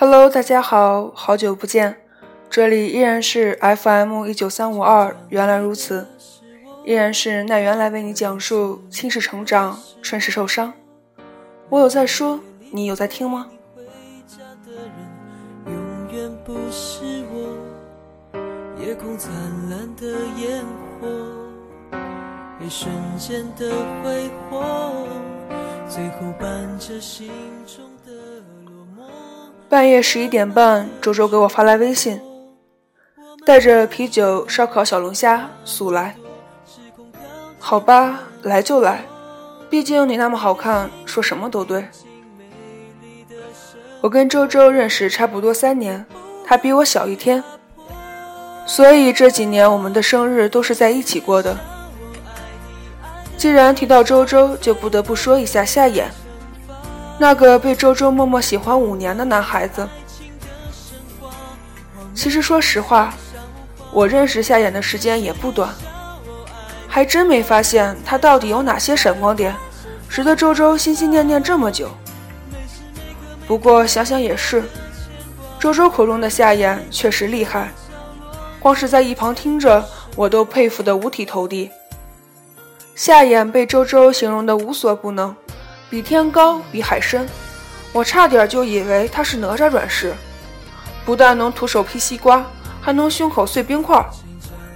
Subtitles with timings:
[0.00, 2.00] Hello，大家好，好久不见，
[2.48, 6.06] 这里依然是 FM 一九三五二，原来如此，
[6.86, 10.72] 依然是奈原来为你讲述亲世成长，顺势受伤。
[11.68, 13.48] 我有在说，你有在听吗？
[18.78, 19.30] 夜空灿
[19.68, 20.06] 烂的
[20.38, 20.64] 烟
[20.98, 21.08] 火，
[22.58, 23.70] 一瞬间的
[24.02, 25.06] 挥霍，
[25.86, 27.30] 最后伴着心
[27.66, 27.89] 中。
[29.70, 32.20] 半夜十一点半，周周给我发来微信，
[33.46, 36.16] 带着啤酒、烧烤、小龙虾，速来。
[37.60, 39.04] 好吧，来就来，
[39.70, 41.84] 毕竟你那么好看，说什么都对。
[44.00, 46.04] 我跟周周认识差不多三年，
[46.44, 47.44] 他比我小一天。
[48.66, 51.56] 所以这几年我们的生日都是在一起过的。
[53.36, 56.06] 既然提到周周，就不得不说一下夏衍，
[57.20, 59.86] 那个被周周默默喜欢五年的男孩子。
[62.14, 63.12] 其实说实话，
[63.92, 65.68] 我认识夏衍的时间也不短，
[66.88, 69.54] 还真没发现他到底有哪些闪光点，
[70.08, 71.90] 值得周周心心念念这么久。
[73.46, 74.64] 不过想想也是，
[75.58, 77.70] 周周口中的夏衍确实厉害。
[78.60, 81.70] 光是在一旁听着，我都佩服得五体投地。
[82.94, 85.36] 夏衍被周周形容的无所不能，
[85.90, 87.28] 比天高，比海深，
[87.92, 90.14] 我差点就以为他是哪吒转世，
[91.04, 92.46] 不但能徒手劈西瓜，
[92.80, 94.00] 还能胸口碎冰块，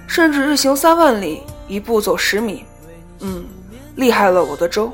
[0.07, 2.65] 甚至日行三万里，一步走十米。
[3.21, 3.45] 嗯，
[3.95, 4.91] 厉害了我的周。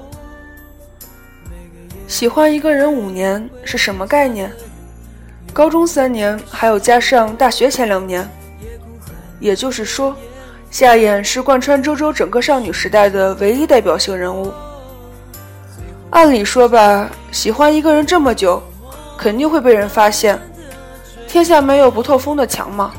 [2.08, 4.52] 喜欢一个人五年是什么概念？
[5.52, 8.30] 高中三年，还有加上大学前两年。
[9.40, 10.16] 也就是说，
[10.70, 14.54] 夏衍是贯穿周周整个少女时代的唯一代表性人物。
[16.12, 18.62] 按理说吧，喜欢一个人这么久，
[19.18, 20.40] 肯定会被人发现。
[21.26, 22.92] 天下没有不透风的墙嘛。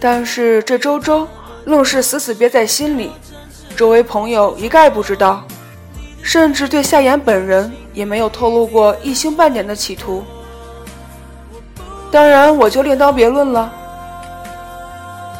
[0.00, 1.26] 但是这周周
[1.64, 3.12] 愣是死死憋在心里，
[3.76, 5.44] 周围朋友一概不知道，
[6.20, 10.24] 甚至对夏衍本人也没有透露过一星半点的企图。
[12.10, 13.72] 当然，我就另当别论了。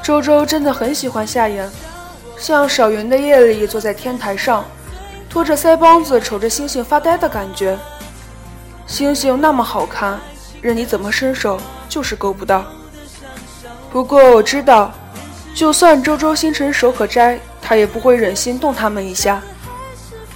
[0.04, 1.68] 周周真的很喜欢夏言，
[2.38, 4.64] 像少云的夜里坐在天台上，
[5.34, 7.76] 托着腮帮子瞅着星星发呆的感觉。
[8.86, 10.16] 星星那么好看，
[10.62, 11.58] 任你怎么伸手
[11.88, 12.64] 就是够不到。
[13.90, 14.92] 不过我知道，
[15.52, 19.42] 就算周周星辰手可摘，他也不会忍心动他们一下。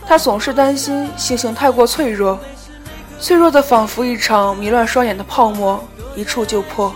[0.04, 2.36] 他总是担心星星太过脆弱，
[3.20, 5.80] 脆弱的仿佛一场迷乱双眼的泡沫，
[6.16, 6.92] 一触就破。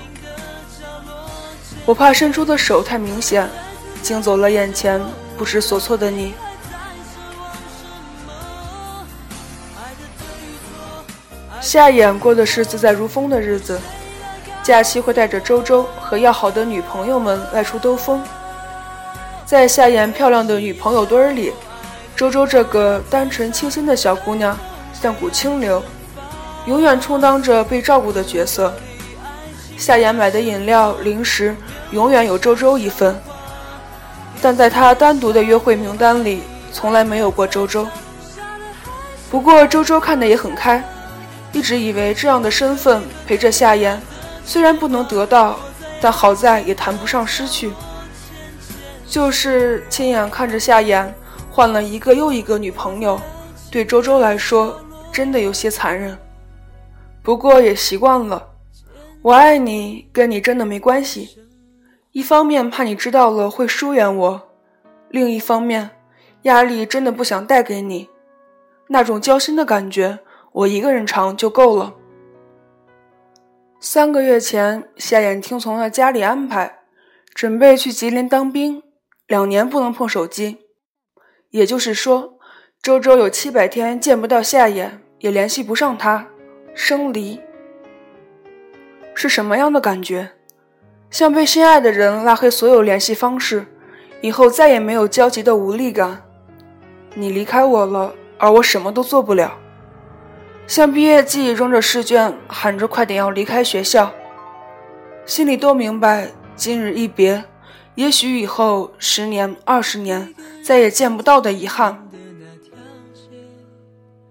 [1.87, 3.49] 我怕伸出的手太明显，
[4.03, 5.01] 惊走了眼前
[5.39, 6.35] 不知所措的你。
[11.63, 13.81] 夏衍过的是自在如风的日子，
[14.65, 18.21] 假期会带着周周和要好的女朋友们外出兜风。
[19.47, 21.53] 在夏衍漂亮的女朋友堆里，
[22.17, 24.59] 周周这个单纯清新的小姑娘
[24.93, 25.81] 像股清流，
[26.67, 28.75] 永远充当着被照顾的角色。
[29.79, 31.57] 夏衍买的饮料、零食。
[31.93, 33.15] 永远有周周一份，
[34.41, 37.87] 但在他单独的约会名单里，从来没有过周周。
[39.31, 40.83] 不过周周看得也很开，
[41.53, 44.01] 一直以为这样的身份陪着夏言，
[44.45, 45.59] 虽然不能得到，
[46.01, 47.71] 但好在也谈不上失去。
[49.07, 51.15] 就是亲眼看着夏言
[51.51, 53.21] 换了一个又一个女朋友，
[53.71, 54.81] 对周周来说
[55.13, 56.17] 真的有些残忍。
[57.23, 58.49] 不过也习惯了，
[59.21, 61.39] 我爱你，跟你真的没关系。
[62.13, 64.43] 一方面怕你知道了会疏远我，
[65.11, 65.91] 另一方面
[66.43, 68.09] 压力真的不想带给你，
[68.89, 70.19] 那种交心的感觉
[70.53, 71.95] 我一个人尝就够了。
[73.81, 76.81] 三个月前，夏衍听从了家里安排，
[77.35, 78.83] 准备去吉林当兵，
[79.27, 80.59] 两年不能碰手机，
[81.51, 82.35] 也就是说，
[82.83, 86.29] 周周有七百天见不到夏衍，也联系不上他，
[86.75, 87.41] 生离
[89.15, 90.33] 是什么样的感觉？
[91.11, 93.67] 像被心爱的人拉黑所有联系方式，
[94.21, 96.23] 以后再也没有交集的无力感。
[97.15, 99.59] 你离开我了，而我什么都做不了。
[100.73, 104.11] 像毕业季扔着试卷，喊着快点要离开学校，
[105.27, 107.45] 心里都明白，今日一别，
[107.95, 110.35] 也许以后十年、二十年
[110.65, 112.09] 再也见不到的遗憾。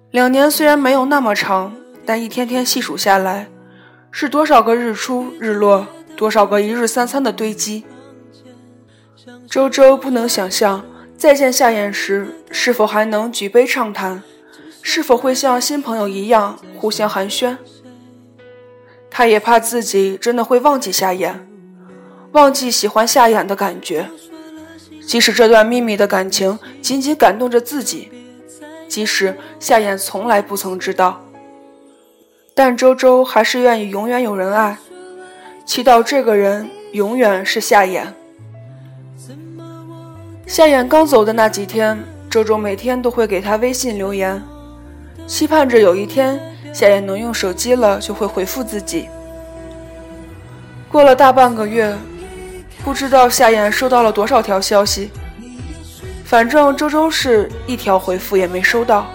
[0.09, 1.75] 两年虽然没有那么长，
[2.07, 3.47] 但一天天细数下来，
[4.09, 5.85] 是多少个日出日落。
[6.17, 7.83] 多少个一日三餐的堆积，
[9.47, 10.83] 周周不能想象
[11.15, 14.23] 再见夏燕时是否还能举杯畅谈，
[14.81, 17.57] 是否会像新朋友一样互相寒暄。
[19.09, 21.47] 他也怕自己真的会忘记夏言，
[22.31, 24.09] 忘记喜欢夏言的感觉。
[25.05, 28.09] 即使这段秘密的感情仅仅感动着自己，
[28.87, 31.21] 即使夏言从来不曾知道，
[32.53, 34.77] 但周周还是愿意永远有人爱，
[35.65, 38.13] 祈祷这个人永远是夏言。
[40.47, 44.41] 夏言刚走的那几天，周周每天都会给他微信留言，
[45.31, 46.37] 期盼着有一天
[46.73, 49.07] 夏言能用手机了，就会回复自己。
[50.89, 51.97] 过了大半个月，
[52.83, 55.09] 不知道夏言收到了多少条消息，
[56.25, 59.07] 反正周周是一条回复也没收到。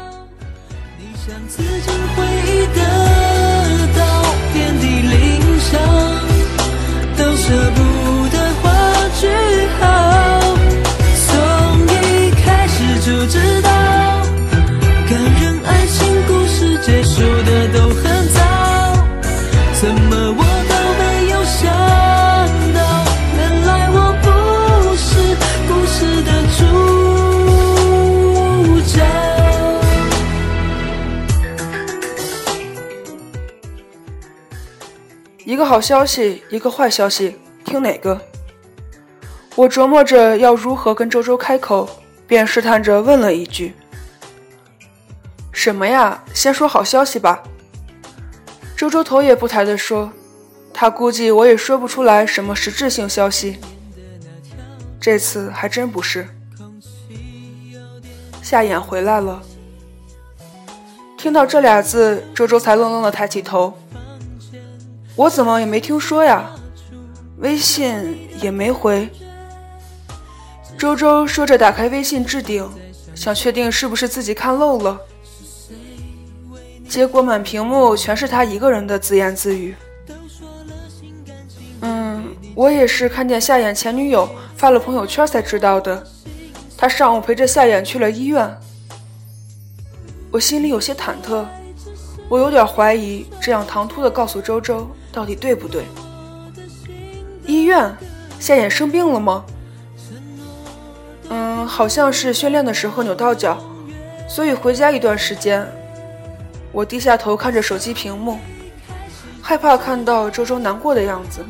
[0.98, 1.04] 一
[35.66, 38.20] 好消息，一个坏消息，听哪个？
[39.54, 41.88] 我琢磨着要如何跟周周开口，
[42.26, 43.74] 便试探着问了一句
[45.50, 46.22] ：“什么呀？
[46.32, 47.42] 先说好消息吧。”
[48.76, 50.12] 周周头也不抬地说
[50.72, 53.58] ：“他估计我也说不出来什么实质性消息。”
[55.00, 56.28] 这次还真不是。
[58.42, 59.42] 夏衍回来了。
[61.16, 63.76] 听到这俩字，周周才愣愣地抬起头。
[65.16, 66.50] 我怎么也没听说呀，
[67.38, 69.08] 微信也没回。
[70.76, 72.68] 周周说着，打开微信置顶，
[73.14, 75.00] 想确定是不是自己看漏了，
[76.86, 79.74] 结果满屏幕全是他一个人的自言自语。
[81.80, 82.22] 嗯，
[82.54, 86.06] 我也是看见夏衍前女友发了朋友圈才知道的，
[86.76, 88.54] 他上午陪着夏衍去了医院，
[90.30, 91.46] 我心里有些忐忑，
[92.28, 94.86] 我有点怀疑这样唐突的告诉周周。
[95.16, 95.82] 到底对不对？
[97.46, 97.96] 医院，
[98.38, 99.46] 夏衍生病了吗？
[101.30, 103.56] 嗯，好像是训练的时候扭到脚，
[104.28, 105.66] 所以回家一段时间。
[106.70, 108.38] 我低下头看着手机屏幕，
[109.40, 111.40] 害怕看到周周难过的样子，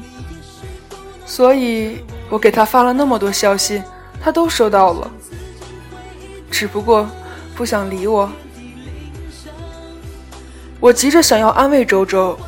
[1.27, 3.83] 所以我给他发了那么多消息，
[4.23, 5.11] 他都收到了，
[6.53, 7.05] 只不过
[7.57, 8.31] 不想理我。
[10.79, 12.39] 我急着想要安慰周周。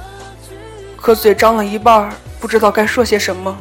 [1.00, 3.56] 可嘴张了一半，不知道该说些什么。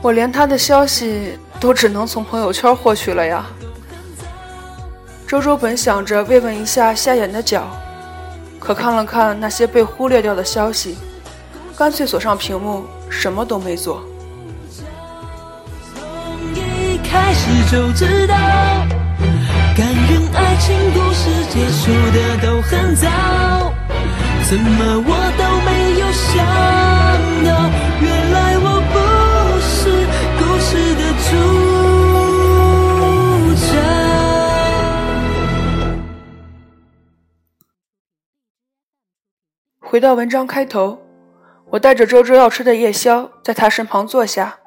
[0.00, 3.44] 我连他的消息都只能从朋友圈获取了呀。
[5.26, 7.68] 周周本想着慰问一下夏衍的脚，
[8.58, 10.96] 可看了看那些被忽略掉的消息，
[11.76, 14.02] 干脆锁上屏幕，什么都没做。
[15.94, 16.02] 从
[16.54, 18.34] 一开始就知道，
[19.76, 23.08] 感人爱情故事结束的都很早。
[24.50, 24.64] 怎么
[25.06, 26.40] 我都没有想
[27.44, 27.48] 到，
[28.00, 28.96] 原来我不
[29.60, 29.68] 是
[30.38, 31.30] 故事的主
[33.66, 33.68] 角。
[39.80, 40.98] 回到文章开头，
[41.68, 44.60] 我带着周周要吃的夜宵，在他身旁坐下，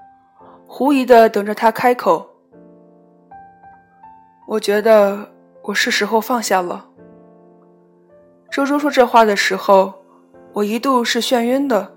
[0.68, 2.30] 狐疑的等着他开口。
[4.48, 5.32] 我觉得
[5.64, 6.91] 我是时候放下了。
[8.52, 9.94] 周周说这话的时候，
[10.52, 11.96] 我一度是眩晕的。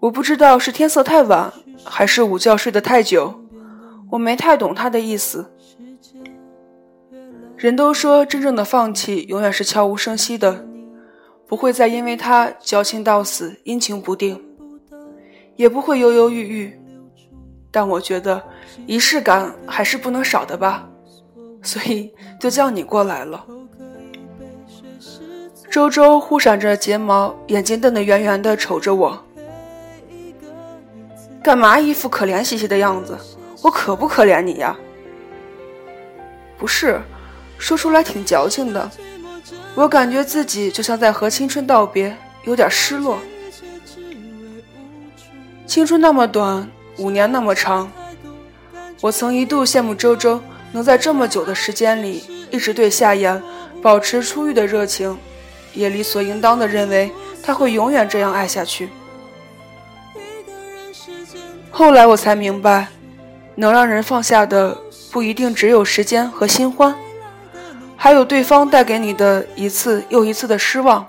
[0.00, 1.52] 我不知道是天色太晚，
[1.84, 3.38] 还是午觉睡得太久，
[4.12, 5.52] 我没太懂他的意思。
[7.54, 10.64] 人都说，真正的放弃永远是悄无声息的，
[11.46, 14.42] 不会再因为他矫情到死、阴晴不定，
[15.56, 16.80] 也不会犹犹豫豫。
[17.70, 18.42] 但我觉得
[18.86, 20.88] 仪式感还是不能少的吧，
[21.62, 23.46] 所以就叫你过来了。
[25.72, 29.24] 周周忽闪着睫毛，眼睛瞪得圆圆的，瞅着我。
[31.42, 33.16] 干嘛一副可怜兮兮的样子？
[33.62, 34.76] 我可不可怜你呀？
[36.58, 37.00] 不是，
[37.56, 38.90] 说出来挺矫情的。
[39.74, 42.14] 我感觉自己就像在和青春道别，
[42.44, 43.18] 有点失落。
[45.66, 47.90] 青春那么短，五年那么长。
[49.00, 50.38] 我曾一度羡慕周周
[50.70, 53.42] 能在这么久的时间里，一直对夏言
[53.80, 55.16] 保持初遇的热情。
[55.74, 57.10] 也理所应当的认为
[57.42, 58.88] 他会永远这样爱下去。
[61.70, 62.88] 后来我才明白，
[63.54, 64.76] 能让人放下的
[65.10, 66.94] 不一定只有时间和新欢，
[67.96, 71.06] 还有对方带给你的一次又一次的失望。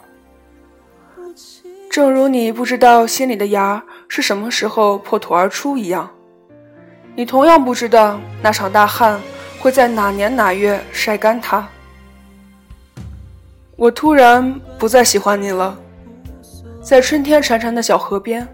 [1.90, 6.10] 正如你不知道心里的芽是什么时候破土而出一样，
[7.16, 9.22] 你同样不知道那场大旱
[9.60, 11.68] 会在哪年哪月晒干它。
[13.76, 15.76] 我突然不再喜欢你了，
[16.82, 18.48] 在春天潺潺的小河边，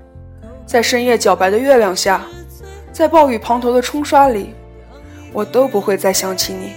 [0.66, 2.22] 在深夜皎白的月亮下，
[2.94, 4.54] 在暴雨滂沱的冲刷里，
[5.34, 6.72] 我都不会再想起你。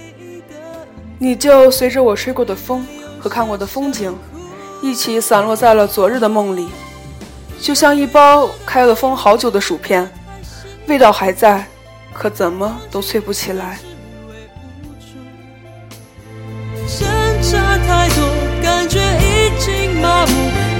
[1.17, 2.85] 你就随着我吹过的风
[3.17, 4.13] 和看过的风景，
[4.81, 6.67] 一起散落在了昨日的梦里，
[7.61, 10.11] 就像一包开了封好久的薯片，
[10.87, 11.65] 味道还在，
[12.11, 13.79] 可怎么都脆不起来。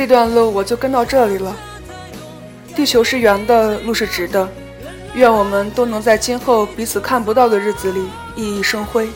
[0.00, 1.54] 这段路我就跟到这里了。
[2.74, 4.48] 地球是圆的，路是直的，
[5.12, 9.10] 愿我们都能在今后彼此看不到的日子里熠熠生辉。